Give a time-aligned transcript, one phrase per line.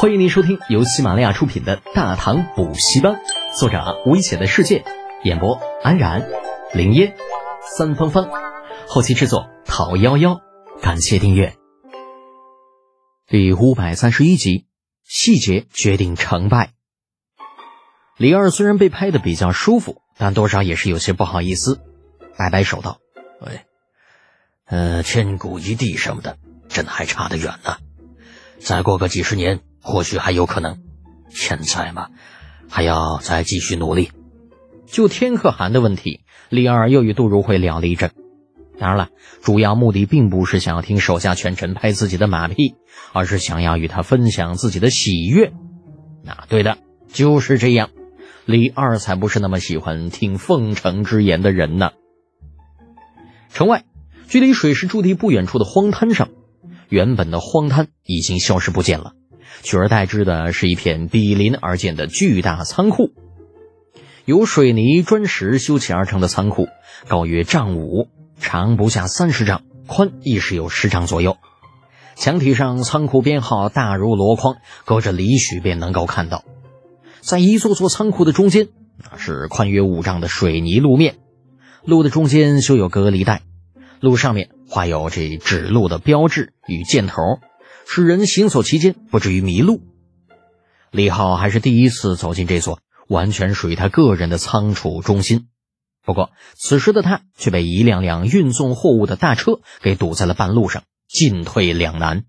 [0.00, 3.14] 欢迎您收听由喜马拉雅出品的《大唐补习班》，
[3.58, 4.84] 作者危险的世界，
[5.24, 6.30] 演播安然、
[6.72, 7.16] 林烟、
[7.76, 8.30] 三芳芳，
[8.86, 10.40] 后期制作陶幺幺。
[10.80, 11.56] 感谢订阅。
[13.26, 14.66] 第五百三十一集，
[15.02, 16.74] 细节决定成败。
[18.16, 21.80] 李二虽然被拍的比较舒服，但多少也是有些不好意思，
[22.36, 23.00] 摆摆手道
[23.44, 23.62] ：“喂，
[24.64, 26.38] 呃，千古一帝什么的，
[26.68, 27.78] 真还差得远呢。
[28.60, 29.58] 再过个几十年。”
[29.88, 30.82] 或许还有可能，
[31.30, 32.10] 现在嘛，
[32.68, 34.10] 还要再继续努力。
[34.84, 36.20] 就天可汗的问题，
[36.50, 38.10] 李二又与杜如晦聊了一阵。
[38.78, 39.08] 当然了，
[39.40, 42.74] 主要目的并不是想要听手下权臣拍自己的马屁，
[43.14, 45.54] 而是想要与他分享自己的喜悦。
[46.22, 46.76] 那对的，
[47.10, 47.88] 就是这样。
[48.44, 51.92] 李二才不是那么喜欢听奉承之言的人呢。
[53.54, 53.86] 城外，
[54.28, 56.28] 距离水师驻地不远处的荒滩上，
[56.90, 59.14] 原本的荒滩已经消失不见了。
[59.62, 63.12] 取而代之的是一片比邻而建的巨大仓库，
[64.24, 66.68] 由水泥砖石修砌而成的仓库，
[67.06, 68.08] 高约丈五，
[68.40, 71.36] 长不下三十丈，宽亦是有十丈左右。
[72.16, 76.44] 墙体上仓库编号大如箩筐，隔着里许便能够看到。
[77.20, 78.68] 在一座座仓库的中间，
[79.16, 81.18] 是宽约五丈的水泥路面，
[81.84, 83.42] 路的中间修有隔离带，
[84.00, 87.22] 路上面画有这指路的标志与箭头。
[87.90, 89.80] 使人行走期间不至于迷路。
[90.90, 95.48] 李浩还是第一次走进这座完全属于他个人的仓储中心，
[96.04, 102.26] 不过此时的他却被一辆辆运送货物的大车给堵在了半路上，进退两难。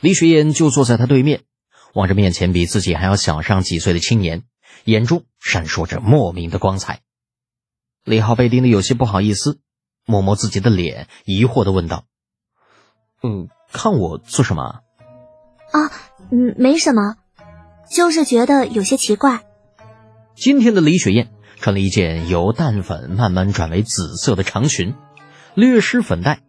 [0.00, 1.44] 李雪燕就坐在他对面，
[1.94, 4.42] 望着面前比自己还要小上几岁的青年，
[4.82, 7.02] 眼中闪烁着莫名的光彩。
[8.02, 9.60] 李浩被盯得有些不好意思，
[10.04, 12.06] 摸摸自己的脸，疑惑的问道
[13.22, 14.80] ：“嗯。”看我做什么？
[15.72, 15.92] 啊，
[16.30, 17.16] 嗯，没什么，
[17.90, 19.42] 就是觉得有些奇怪。
[20.34, 24.94] 今天的李雪燕穿了一件由淡粉慢慢转为紫色的长裙，
[25.54, 26.40] 略施粉黛，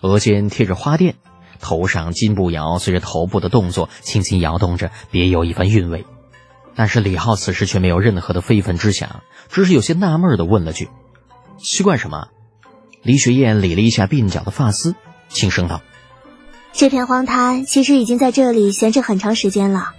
[0.00, 1.14] 额间贴着花钿，
[1.60, 6.04] 头上金步摇随着头部的动作轻轻摇动着，别有一番韵味。
[6.74, 10.88] 但是李浩此时却没有任何的非分之想，只是有些纳闷的问了句
[11.56, 12.28] ：“奇怪什么？”
[13.02, 14.96] 李雪燕理了一下鬓角的发丝，
[15.28, 15.82] 轻声道。
[16.76, 19.92] 这片荒滩其实已经在这里闲置很长时间了，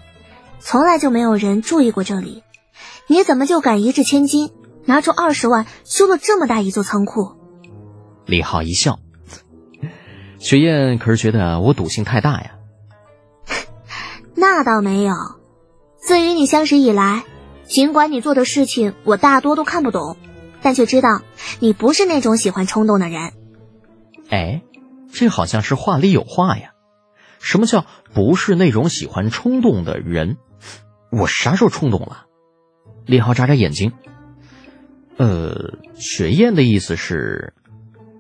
[0.60, 2.44] 从来就没有人注意过这里。
[3.08, 4.52] 你怎么就敢一掷千金，
[4.84, 7.32] 拿出二十万修了这么大一座仓库？
[8.26, 9.00] 李浩一笑，
[10.38, 12.52] 雪雁可是觉得我赌性太大呀？
[14.36, 15.16] 那倒没有。
[15.98, 17.24] 自与你相识以来，
[17.66, 20.18] 尽管你做的事情我大多都看不懂，
[20.62, 21.22] 但却知道
[21.60, 23.32] 你不是那种喜欢冲动的人。
[24.30, 24.62] 哎。
[25.16, 26.74] 这好像是话里有话呀！
[27.40, 30.36] 什么叫不是那种喜欢冲动的人？
[31.10, 32.26] 我啥时候冲动了？
[33.06, 33.94] 李浩眨眨眼睛。
[35.16, 37.54] 呃，雪雁的意思是，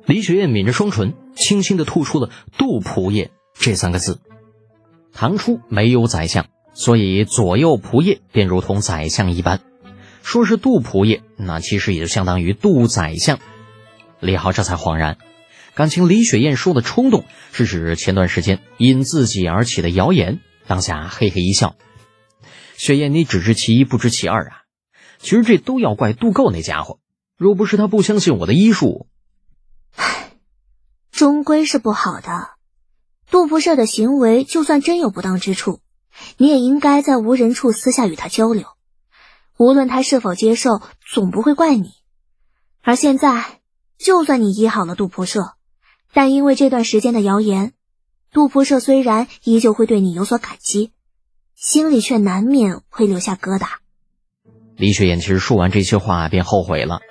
[0.05, 3.29] 李雪雁抿着双唇，轻轻的吐出了“杜仆夜”
[3.59, 4.21] 这三个字。
[5.11, 9.59] 唐初没有宰相，所以左右仆射便如同宰相一般。
[10.23, 13.37] 说是杜仆夜，那其实也就相当于杜宰相。
[14.21, 15.17] 李浩这才恍然。
[15.75, 21.75] 感情李雪燕说的冲动是指前段时间因自己而起的谣言，当下嘿嘿一笑。
[22.77, 24.61] 雪燕，你只知其一不知其二啊！
[25.19, 26.99] 其实这都要怪杜构那家伙，
[27.37, 29.07] 若不是他不相信我的医术，
[29.97, 30.31] 唉，
[31.11, 32.51] 终归是不好的。
[33.29, 35.81] 杜不赦的行为，就算真有不当之处，
[36.37, 38.67] 你也应该在无人处私下与他交流。
[39.57, 41.91] 无论他是否接受，总不会怪你。
[42.81, 43.59] 而现在，
[43.97, 45.53] 就算你医好了杜不赦，
[46.15, 47.73] 但因为这段时间的谣言，
[48.31, 50.91] 杜仆射虽然依旧会对你有所感激，
[51.55, 53.67] 心里却难免会留下疙瘩。
[54.77, 57.01] 李雪燕其实说完这些话便后悔了，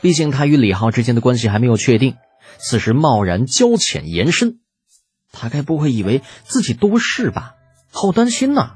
[0.00, 2.16] 毕竟她与李浩之间的关系还没有确定，
[2.58, 4.58] 此时贸然交浅言深，
[5.30, 7.54] 他该不会以为自己多事吧？
[7.92, 8.72] 好担心呐！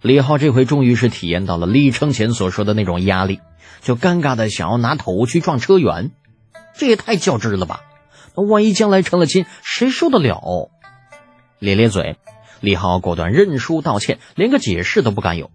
[0.00, 3.40] 李浩这回终于是体验到了李承前所说的那种压力，
[3.82, 6.12] 就尴尬的想要拿头去撞车辕，
[6.78, 7.82] 这也太较真了吧！
[8.34, 10.70] 万一将来成了亲，谁受得了？
[11.58, 12.16] 咧咧嘴，
[12.60, 15.50] 李浩果断认输道歉，连个解释都不敢有。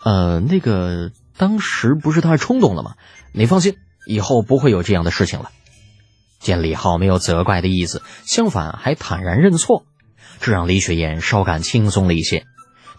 [0.00, 2.94] 呃，那个当时不是太冲动了吗？
[3.32, 5.50] 你放心，以后不会有这样的事情了。
[6.38, 9.84] 见李浩没有责怪的意思，相反还坦然认错，
[10.40, 12.44] 这让李雪燕稍感轻松了一些，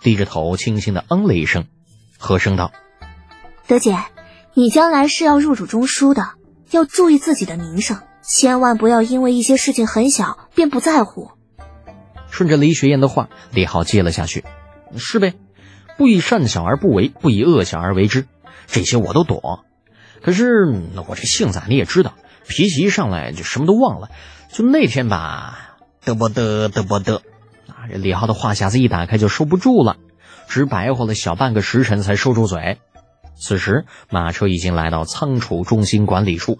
[0.01, 1.67] 低着头轻轻的嗯了一声，
[2.17, 2.73] 和声道
[3.65, 3.97] ：“德姐，
[4.53, 6.31] 你将来是要入主中书的，
[6.71, 11.31] 要注意自己的名声。”千万不要因为一些事情很小便不在乎。
[12.29, 14.45] 顺着李雪燕的话，李浩接了下去
[14.95, 15.33] ：“是呗，
[15.97, 18.27] 不以善小而不为，不以恶小而为之，
[18.67, 19.41] 这些我都懂。
[20.21, 20.47] 可是
[21.07, 22.13] 我这性子你也知道，
[22.47, 24.09] 脾气一上来就什么都忘了。
[24.53, 27.23] 就那天吧，得不得，得不得
[27.65, 27.89] 啊！
[27.89, 29.97] 这李浩的话匣子一打开就收不住了，
[30.47, 32.77] 只白活了小半个时辰才收住嘴。
[33.41, 36.59] 此时马车已经来到仓储中心管理处。”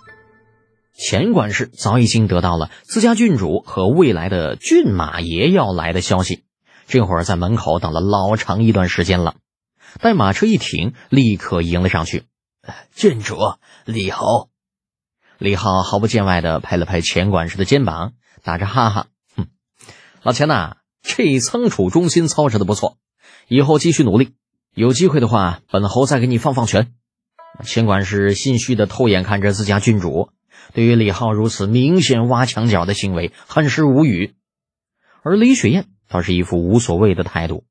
[0.99, 6.43] 钱管事早已经得到了自家郡主和未来的郡马爷要来的消息，
[6.87, 9.37] 这会儿在门口等了老长一段时间了。
[10.01, 12.25] 待马车一停，立刻迎了上去。
[12.93, 13.37] 郡主
[13.85, 14.49] 李侯，
[15.37, 18.11] 李浩毫不见外的拍了拍钱管事的肩膀，
[18.43, 19.07] 打着哈哈
[19.37, 19.47] ：“哼，
[20.21, 22.97] 老钱呐，这仓储中心操持的不错，
[23.47, 24.33] 以后继续努力。
[24.75, 26.93] 有机会的话，本侯再给你放放权。”
[27.63, 30.29] 钱管事心虚的偷眼看着自家郡主。
[30.74, 34.36] 对于李浩如此明显挖墙脚的行为，很是无语。
[35.24, 37.66] 而李雪燕倒是一副无所谓的态度。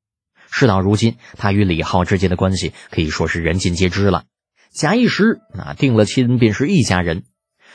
[0.51, 4.25] 事到如今，她与李浩之间的关系可以说是人尽皆知了。
[4.71, 7.25] 假一时，那定了亲便是一家人。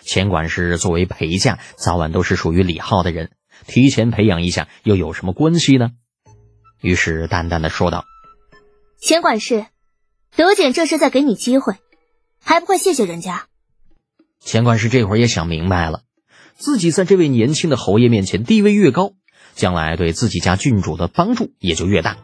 [0.01, 3.31] 钱管事作为陪嫁，早晚都是属于李浩的人，
[3.67, 5.91] 提前培养一下又有什么关系呢？
[6.81, 8.03] 于是淡淡的说道
[8.99, 9.65] ：“钱管事，
[10.35, 11.75] 德简这是在给你机会，
[12.43, 13.47] 还不快谢谢人家？”
[14.43, 16.01] 钱管事这会儿也想明白了，
[16.55, 19.13] 自己在这位年轻的侯爷面前地位越高，
[19.55, 22.17] 将来对自己家郡主的帮助也就越大。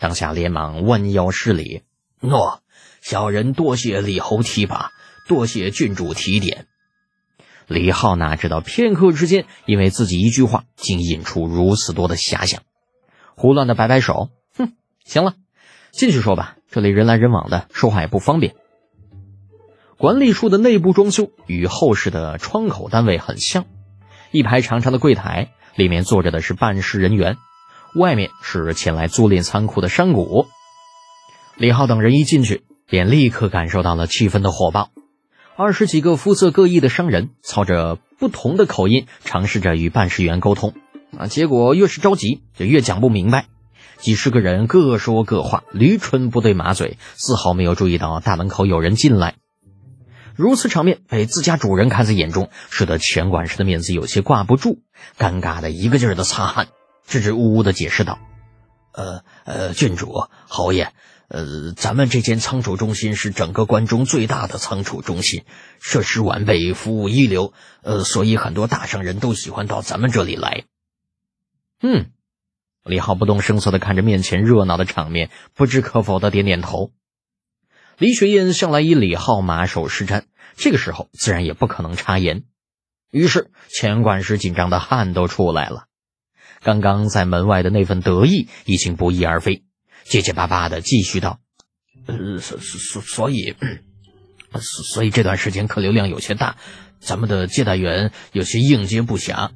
[0.00, 1.82] 当下连忙弯腰施礼
[2.20, 2.62] ：“诺，
[3.00, 4.90] 小人多谢李侯提拔，
[5.28, 6.66] 多谢郡主提点。”
[7.68, 12.62] 李浩哪知道片刻之间，因为自己一句话，竟引出如此多的遐想，
[13.36, 14.72] 胡乱的摆摆手：“哼，
[15.04, 15.34] 行了，
[15.92, 18.56] 进去说吧，这里人来人往的，说话也不方便。”
[20.02, 23.66] 管理处的内部装修与后世的窗口单位很像，
[24.32, 27.36] 一排长长的柜台，里面坐着的是办事人员，
[27.94, 30.48] 外面是前来租赁仓库的商贾。
[31.56, 34.90] 李浩等人一进去，便立刻感受到了气氛的火爆。
[35.54, 40.74] 二十几个肤色各异的商人，操着不同的口音，尝试着与办事员沟通。
[41.16, 43.46] 啊，结果越是着急，就越讲不明白。
[43.98, 49.36] 几十个人各说各话，驴唇不对马嘴，丝毫没有注意到大门口有人进来。
[50.36, 54.80] 如此场面被自家主人看在眼中，使得钱管事的面子有些挂不住，
[55.18, 56.68] 尴尬的一个劲儿的擦汗，
[57.06, 58.18] 支支吾吾的解释道
[58.92, 60.92] ：“呃呃，郡主侯爷，
[61.28, 65.44] 呃，咱们这间仓储中心是整个关中最大的仓储中心，
[65.80, 67.52] 设施完备，服务一流，
[67.82, 70.64] 呃，所以很多大商人都喜欢到咱们这里来。”
[71.82, 72.10] 嗯，
[72.84, 76.92] 李浩不动声色的看着面前热闹的场面，不知可否的点点头。
[78.02, 80.24] 李雪燕向来以李浩马首是瞻，
[80.56, 82.42] 这个时候自然也不可能插言。
[83.12, 85.84] 于是钱管事紧张的汗都出来了，
[86.64, 89.62] 刚刚在门外的那份得意已经不翼而飞，
[90.02, 91.38] 结结巴巴的继续道
[92.06, 93.54] ：“呃，所所所以，
[94.58, 96.56] 所以这段时间客流量有些大，
[96.98, 99.50] 咱们的接待员有些应接不暇。”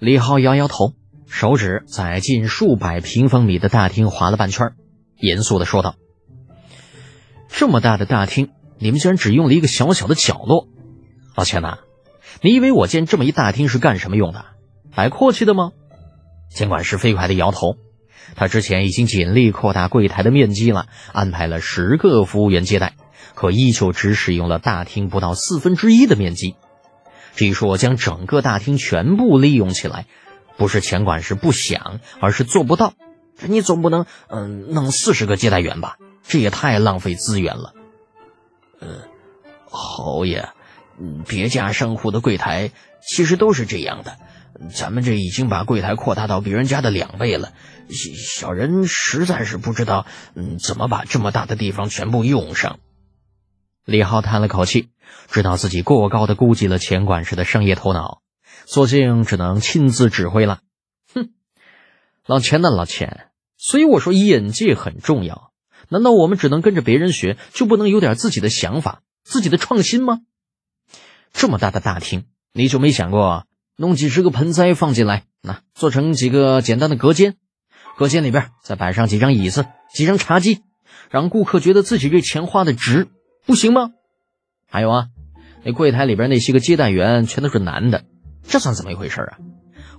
[0.00, 0.94] 李浩摇摇头，
[1.28, 4.72] 手指在近数百平方米的大厅划了半圈，
[5.18, 5.96] 严肃的说道。
[7.50, 10.68] 这么大的大厅，你们居然只用了一个小小的角落，
[11.36, 11.78] 老钱呐，
[12.40, 14.44] 你以为我建这么一大厅是干什么用的？
[14.94, 15.72] 摆阔气的吗？
[16.54, 17.76] 监管事飞快的摇头，
[18.34, 22.94] 他之前已经尽力扩大柜台的面积了，安排了十个服务员接待，
[23.34, 26.56] 可依旧只使用了大厅不到四分之一的面积。
[27.36, 30.06] 至于说将整个大厅全部利用起来，
[30.56, 32.94] 不是钱管事不想，而是做不到。
[33.46, 35.96] 你总不能嗯弄四十个接待员吧？
[36.30, 37.74] 这也太浪费资源了。
[38.78, 39.02] 呃，
[39.64, 40.48] 侯爷，
[41.26, 42.70] 别家商户的柜台
[43.02, 44.16] 其实都是这样的，
[44.72, 47.52] 咱们这已经把柜台扩大到别人家的两倍了。
[47.90, 50.06] 小小人实在是不知道，
[50.36, 52.78] 嗯，怎么把这么大的地方全部用上。
[53.84, 54.90] 李浩叹了口气，
[55.32, 58.22] 知道自己过高的估计了钱管事的商业头脑，
[58.66, 60.60] 索性只能亲自指挥了。
[61.12, 61.30] 哼，
[62.24, 65.49] 老钱呢，老钱，所以我说眼界很重要。
[65.90, 70.20] 难道我们只能跟着别人学，就不能有点自己的想法、自己的创新吗？
[71.32, 73.44] 这么大的大厅，你就没想过
[73.76, 77.34] 弄几十个盆栽放进来，那做成几个简单的隔间，
[77.98, 80.62] 隔间里边再摆上几张椅子、几张茶几，
[81.10, 83.08] 让顾客觉得自己这钱花的值，
[83.44, 83.90] 不行吗？
[84.68, 85.08] 还有啊，
[85.64, 88.04] 那柜台里边那些个接待员全都是男的，
[88.46, 89.38] 这算怎么一回事啊？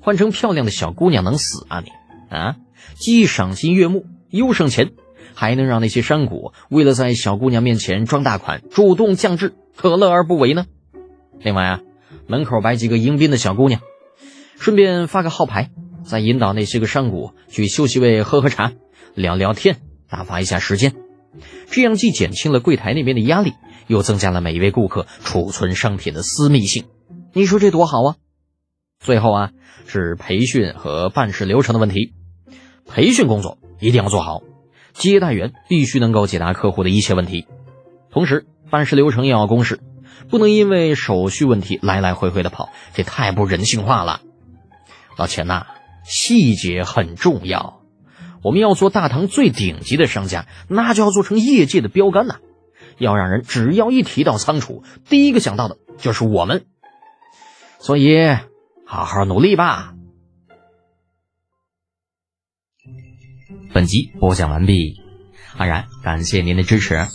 [0.02, 1.92] 换成漂亮的小姑娘能死啊你
[2.34, 2.56] 啊？
[2.96, 4.94] 既赏心悦目，又省钱。
[5.34, 10.66] 还能让那些山谷为了在小姑娘面前装大款，主动降智，何乐而不为呢？
[11.40, 11.80] 另外啊，
[12.28, 13.82] 门口摆几个迎宾的小姑娘，
[14.60, 15.72] 顺便发个号牌，
[16.04, 18.74] 再引导那些个商贾去休息位喝喝茶、
[19.16, 19.78] 聊聊天，
[20.10, 20.94] 打发一下时间。
[21.70, 23.54] 这样既减轻了柜台那边的压力，
[23.88, 26.86] 又增加了每一位顾客储存商品的私密性。
[27.34, 28.16] 你说这多好啊！
[29.00, 29.52] 最后啊，
[29.88, 32.14] 是培训和办事流程的问题。
[32.86, 34.42] 培训工作一定要做好，
[34.94, 37.48] 接待员必须能够解答客户的一切问题，
[38.12, 39.80] 同时办事流程也要公示，
[40.30, 44.22] 不能因为手续问题来来回回的跑，这太不人性化了。
[45.18, 45.66] 老钱呐，
[46.04, 47.82] 细节很重要。
[48.44, 52.38] 我们要做大唐最顶级的商家，那就要做成业界的标杆呐！
[52.98, 56.66] 要让人只要一提到仓储，第一个想到的就是我们。
[57.80, 58.36] 所以，
[58.86, 59.94] 好好努力吧。
[63.74, 65.00] 本集播讲完毕，
[65.56, 67.08] 安然感谢您的支持。